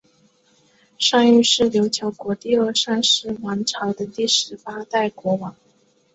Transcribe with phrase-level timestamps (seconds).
[0.97, 5.55] 尚育是琉球国第二尚氏王朝的第十八代国王。